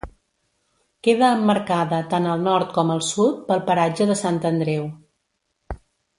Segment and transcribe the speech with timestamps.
[1.07, 4.89] Queda emmarcada tant al nord com al sud pel paratge de Sant Andreu.